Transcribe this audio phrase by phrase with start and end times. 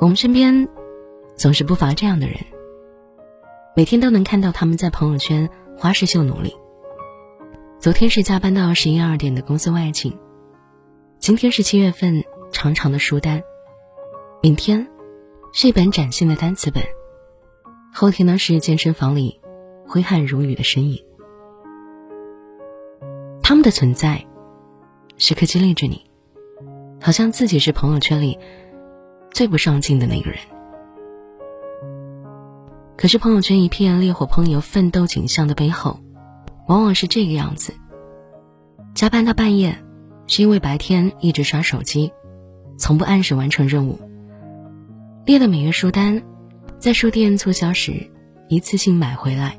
[0.00, 0.68] 我们身边
[1.36, 2.36] 总是不乏这样的人，
[3.74, 6.54] 每天都能看到他们在朋友圈花式秀努力。
[7.80, 10.16] 昨天是加班到十一二点的公司外景，
[11.18, 13.42] 今天是七月份长长的书单，
[14.40, 14.86] 明天
[15.52, 16.80] 是一本崭新的单词本，
[17.92, 19.40] 后天呢是健身房里
[19.84, 21.04] 挥汗如雨的身影。
[23.42, 24.24] 他们的存在，
[25.16, 26.08] 时刻激励着你，
[27.00, 28.38] 好像自己是朋友圈里。
[29.38, 30.40] 最不上进的那个人，
[32.96, 36.00] 可是朋友圈一片烈火烹油、奋斗景象的背后，
[36.66, 37.72] 往往是这个样子：
[38.96, 39.78] 加班到半夜，
[40.26, 42.12] 是因为白天一直刷手机，
[42.76, 44.00] 从不按时完成任务；
[45.24, 46.20] 列的每月书单，
[46.80, 48.10] 在书店促销时
[48.48, 49.56] 一次性买回来，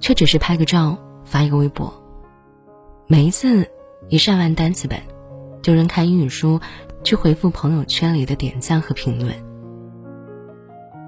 [0.00, 1.86] 却只是拍个照发一个微博；
[3.06, 3.70] 每一次
[4.08, 4.98] 一上完单词本，
[5.62, 6.60] 就扔开英语书。
[7.02, 9.34] 去回复朋友圈里的点赞和评论，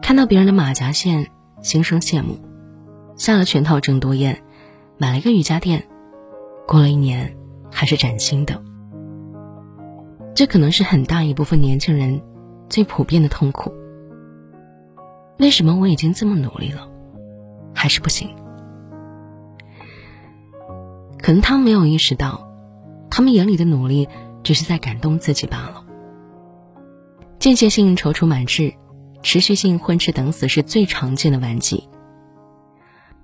[0.01, 2.41] 看到别人的马甲线，心生羡慕，
[3.15, 4.43] 下了全套郑多燕，
[4.97, 5.87] 买了一个瑜伽垫，
[6.67, 7.37] 过了一年
[7.71, 8.63] 还是崭新的。
[10.35, 12.23] 这可能是很大一部分年轻人
[12.71, 13.71] 最普遍的痛苦。
[15.39, 16.89] 为什么我已经这么努力了，
[17.75, 18.31] 还是不行？
[21.21, 22.51] 可能他们没有意识到，
[23.11, 24.09] 他们眼里的努力。
[24.43, 25.85] 只是在感动自己罢了。
[27.39, 28.73] 间歇性踌躇满志，
[29.23, 31.89] 持续性混吃等死是最常见的顽疾。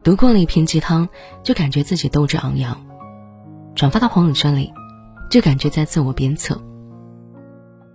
[0.03, 1.09] 读过了一篇鸡汤，
[1.43, 2.75] 就感觉自己斗志昂扬；
[3.75, 4.73] 转发到朋友圈里，
[5.29, 6.61] 就感觉在自我鞭策。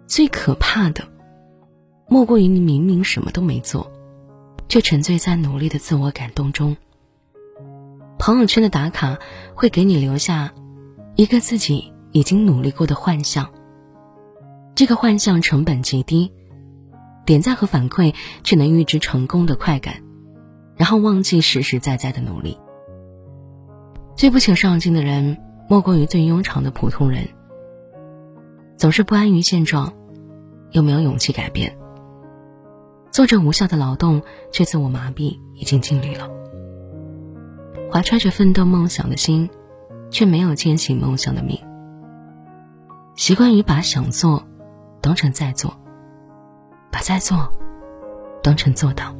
[0.06, 1.08] 最可怕的，
[2.08, 3.90] 莫过于你明明什么都没做，
[4.68, 6.76] 却沉醉在努力的自我感动中。
[8.20, 9.18] 朋友圈的打卡
[9.56, 10.54] 会给你留下
[11.16, 11.93] 一个自己。
[12.14, 13.50] 已经努力过的幻象，
[14.76, 16.32] 这个幻象成本极低，
[17.26, 19.96] 点赞和反馈却能预知成功的快感，
[20.78, 22.58] 然后忘记实实在在的努力。
[24.16, 25.38] 最不求上进的人，
[25.68, 27.28] 莫过于最庸常的普通人，
[28.78, 29.92] 总是不安于现状，
[30.70, 31.76] 又没有勇气改变，
[33.12, 36.30] 做着无效的劳动，却自我麻痹，已经尽力了，
[37.92, 39.50] 怀揣着奋斗梦想的心，
[40.12, 41.60] 却没有践行梦想的命。
[43.16, 44.44] 习惯于把想做
[45.00, 45.74] 当成在做，
[46.92, 47.52] 把在做
[48.42, 49.16] 当成做到。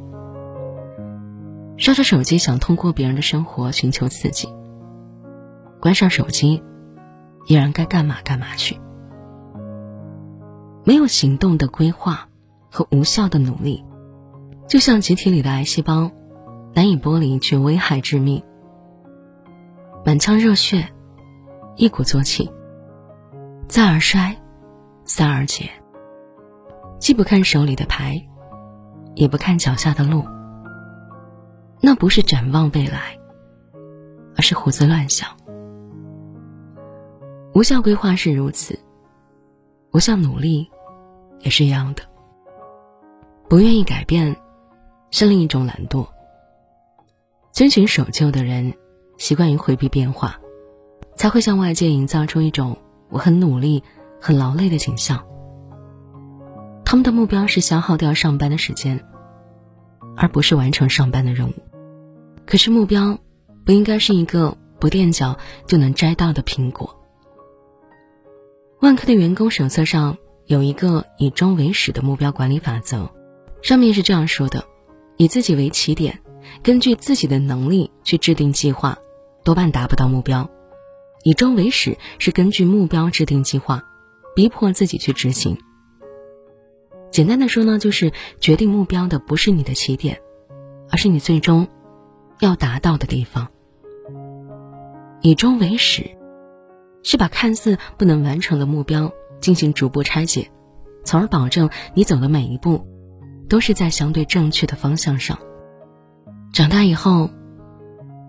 [1.76, 4.48] 刷着手机想通过别人的生活寻求刺激，
[5.80, 6.62] 关上手机
[7.46, 8.78] 依然该干嘛干嘛去。
[10.84, 12.28] 没有行动的规划
[12.70, 13.84] 和无效的努力，
[14.68, 16.10] 就像集体里的癌细胞，
[16.74, 18.42] 难以剥离却危害致命。
[20.04, 20.88] 满腔热血，
[21.76, 22.50] 一鼓作气。
[23.74, 24.32] 再而衰，
[25.04, 25.68] 三而竭。
[27.00, 28.24] 既不看手里的牌，
[29.16, 30.24] 也不看脚下的路。
[31.80, 33.18] 那不是展望未来，
[34.36, 35.28] 而是胡思乱想。
[37.52, 38.78] 无效规划是如此，
[39.92, 40.70] 无效努力
[41.40, 42.02] 也是一样的。
[43.48, 44.36] 不愿意改变，
[45.10, 46.06] 是另一种懒惰。
[47.50, 48.72] 遵循守旧的人，
[49.18, 50.38] 习惯于回避变化，
[51.16, 52.78] 才会向外界营造出一种。
[53.14, 53.84] 我很努力，
[54.20, 55.24] 很劳累的景象。
[56.84, 59.04] 他们的目标是消耗掉上班的时间，
[60.16, 61.52] 而不是完成上班的任务。
[62.44, 63.16] 可是目标
[63.64, 66.98] 不应该是一个不垫脚就能摘到的苹果。
[68.80, 73.08] 万科的员工手册上有一个以终为始的目标管理法则，
[73.62, 74.64] 上面是这样说的：
[75.18, 76.18] 以自己为起点，
[76.64, 78.98] 根据自己的能力去制定计划，
[79.44, 80.50] 多半达不到目标。
[81.24, 83.82] 以终为始是根据目标制定计划，
[84.36, 85.56] 逼迫自己去执行。
[87.10, 90.20] 简单的说呢，就是决定目标的不是你的起点，
[90.90, 91.66] 而是你最终
[92.40, 93.48] 要达到的地方。
[95.22, 96.10] 以终为始，
[97.02, 99.10] 是把看似不能完成的目标
[99.40, 100.50] 进行逐步拆解，
[101.06, 102.86] 从而保证你走的每一步
[103.48, 105.38] 都是在相对正确的方向上。
[106.52, 107.30] 长大以后，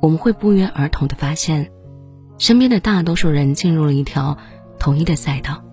[0.02, 1.70] 我们会不约而同的发现。
[2.38, 4.38] 身边的大多数人进入了一条
[4.78, 5.64] 统一的赛道：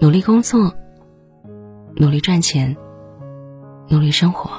[0.00, 0.74] 努力工作，
[1.94, 2.76] 努力赚钱，
[3.88, 4.50] 努力生活。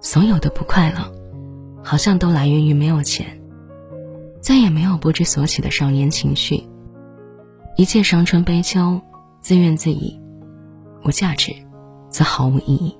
[0.00, 1.12] 所有的不快乐，
[1.82, 3.26] 好像都来源于没有钱，
[4.40, 6.62] 再也没有不知所起的少年情绪。
[7.76, 9.00] 一切伤春悲秋，
[9.40, 10.20] 自怨自艾，
[11.04, 11.52] 无价值，
[12.08, 12.96] 则毫无意义。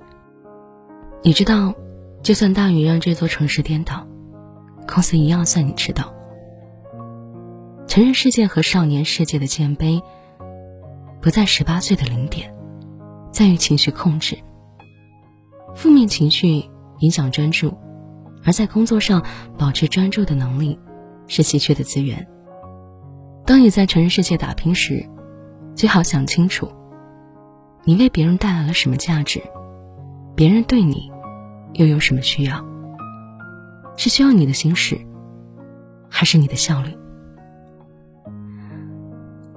[1.23, 1.73] 你知道，
[2.21, 4.05] 就算大雨让这座城市颠倒，
[4.87, 6.13] 公司一样算你迟到。
[7.99, 10.01] 成人世界和少年世界的鉴碑，
[11.21, 12.55] 不在十八岁的零点，
[13.29, 14.37] 在于情绪控制。
[15.75, 16.63] 负面情绪
[16.99, 17.77] 影响专注，
[18.45, 19.21] 而在工作上
[19.57, 20.79] 保持专注的能力
[21.27, 22.25] 是稀缺的资源。
[23.45, 25.05] 当你在成人世界打拼时，
[25.75, 26.71] 最好想清楚，
[27.83, 29.43] 你为别人带来了什么价值，
[30.37, 31.11] 别人对你
[31.73, 32.65] 又有什么需要？
[33.97, 34.97] 是需要你的心事，
[36.09, 36.97] 还是你的效率？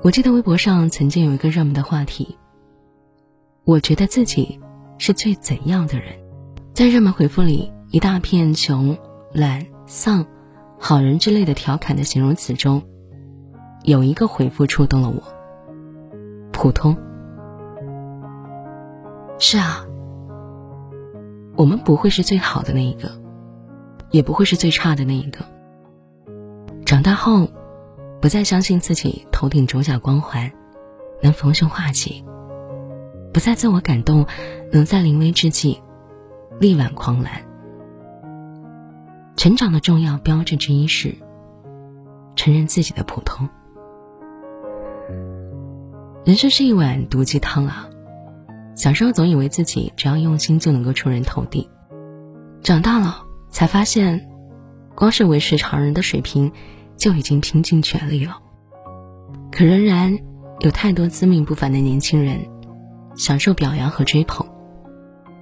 [0.03, 2.37] 我记得微博上曾经有一个热门的话题。
[3.63, 4.59] 我觉得自己
[4.99, 6.19] 是最怎样的人？
[6.75, 8.99] 在热门回复里，一大片穷、
[9.33, 10.27] 懒、丧、
[10.77, 12.83] 好人之类的调侃的形容词中，
[13.85, 15.23] 有一个回复触动了我：
[16.51, 16.97] 普通。
[19.39, 19.87] 是啊，
[21.55, 23.09] 我们不会是最好的那一个，
[24.11, 25.45] 也不会是最差的那一个。
[26.85, 27.49] 长大后。
[28.23, 30.53] 不再相信自己头顶主角光环，
[31.21, 32.25] 能逢凶化吉；
[33.33, 34.25] 不再自我感动，
[34.71, 35.83] 能在临危之际
[36.61, 37.45] 力挽狂澜。
[39.35, 41.13] 成长的重要标志之一是
[42.37, 43.49] 承认自己的普通。
[46.25, 47.91] 人生是一碗毒鸡汤啊！
[48.77, 51.69] 小时候总以为自己只要用心就能够出人头地，
[52.63, 54.29] 长大了才发现，
[54.95, 56.53] 光是维持常人的水平。
[57.03, 58.39] 就已经拼尽全力了，
[59.51, 60.17] 可仍然
[60.61, 62.39] 有太多自命不凡的年轻人，
[63.17, 64.47] 享受表扬和追捧，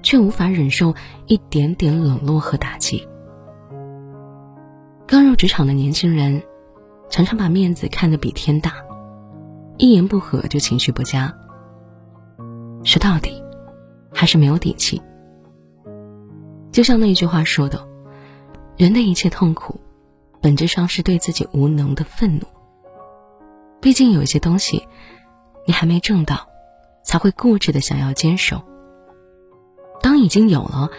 [0.03, 0.95] 却无法忍受
[1.27, 3.07] 一点点冷落和打击。
[5.07, 6.43] 刚入职场的年轻人，
[7.11, 8.73] 常常把面子看得比天大，
[9.77, 11.31] 一言不合就情绪不佳。
[12.85, 13.45] 说到底，
[14.15, 15.03] 还是没有底气。
[16.73, 17.87] 就像那句话说的
[18.79, 19.79] ：“人的一切痛苦。”
[20.41, 22.47] 本质上是对自己无能的愤怒。
[23.81, 24.87] 毕竟有些东西，
[25.67, 26.49] 你还没挣到，
[27.03, 28.63] 才会固执的想要坚守。
[30.03, 30.91] 当已经有了，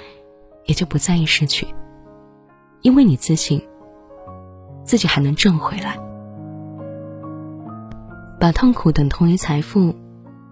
[0.65, 1.67] 也就不在意失去，
[2.81, 3.67] 因为你自信，
[4.83, 5.97] 自己还能挣回来。
[8.39, 9.95] 把痛苦等同于财富，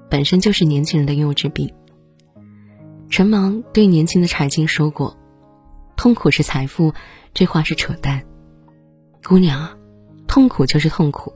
[0.09, 1.73] 本身就是年轻人的幼稚病。
[3.09, 5.17] 陈芒对年轻的柴静说过
[5.97, 6.93] ：“痛苦是财富，
[7.33, 8.23] 这话是扯淡。”
[9.23, 9.69] 姑娘，
[10.27, 11.31] 痛苦就是痛苦，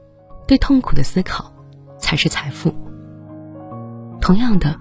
[0.48, 1.54] 对痛苦的思考
[2.00, 2.74] 才是财富。
[4.20, 4.80] 同样的，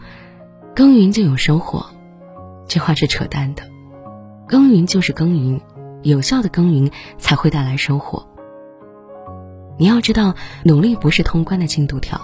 [0.74, 1.84] 耕耘就有收获，
[2.66, 3.62] 这话是扯淡的。
[4.46, 5.60] 耕耘就是耕耘，
[6.02, 8.26] 有效的耕耘才会带来收获。
[9.78, 10.34] 你要知道，
[10.64, 12.20] 努力不是通关的进度条，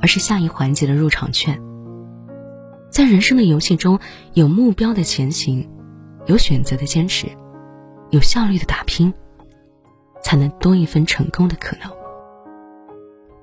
[0.00, 1.58] 而是下一环节的入场券。
[2.90, 3.98] 在人生的游戏中，
[4.34, 5.66] 有目标的前行，
[6.26, 7.28] 有选择的坚持，
[8.10, 9.14] 有效率的打拼。
[10.32, 11.92] 才能多一分成功的可能。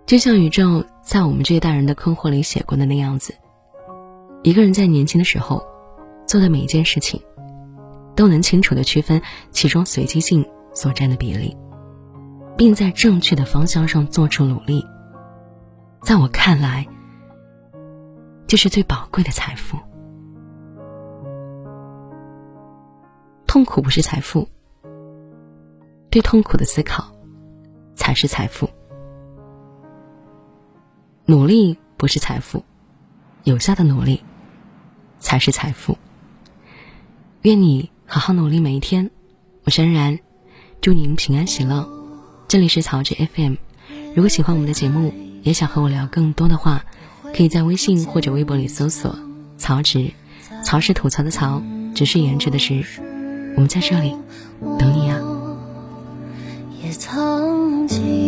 [0.08, 3.32] 就像宇宙在我们这一代人的困惑里写过的那样子，
[4.42, 5.64] 一个人在年轻的时候
[6.26, 7.22] 做的每一件事情，
[8.16, 9.22] 都能清楚的区分
[9.52, 10.44] 其中随机性
[10.74, 11.56] 所占的比例，
[12.58, 14.84] 并在正确的方向上做出努力。
[16.02, 16.88] 在我看来，
[18.48, 19.78] 这是最宝贵的财富。
[23.46, 24.50] 痛苦不是财富。
[26.12, 27.12] 对痛苦的思考，
[27.96, 28.68] 才是财富。
[31.26, 32.64] 努力不是财富，
[33.44, 34.24] 有效的努力
[35.20, 35.96] 才是财富。
[37.44, 39.12] 愿你好好努力每一天。
[39.66, 40.18] 我是安然，
[40.82, 41.88] 祝您平安喜乐。
[42.48, 43.54] 这里是曹植 FM。
[44.16, 46.84] 如果喜欢我们的节目，也想和我聊更多的话，
[47.36, 49.16] 可以在微信或者微博里搜索
[49.60, 50.12] “曹植”，
[50.66, 51.62] 曹是吐槽的曹，
[51.94, 52.84] 植是言之的植。
[53.56, 54.16] 我们在这里
[54.80, 55.08] 等你
[56.94, 58.19] 曾经